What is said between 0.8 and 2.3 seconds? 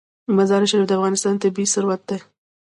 د افغانستان طبعي ثروت دی.